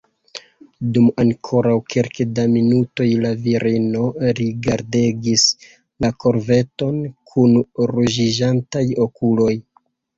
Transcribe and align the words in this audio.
Dum 0.95 1.09
ankoraŭ 1.23 1.73
kelke 1.95 2.27
da 2.39 2.45
minutoj 2.55 3.07
la 3.27 3.35
virino 3.45 4.03
rigardegis 4.41 5.47
la 6.07 6.15
koverton 6.27 7.01
kun 7.35 7.59
ruĝiĝantaj 7.97 8.89
okuloj. 9.09 9.57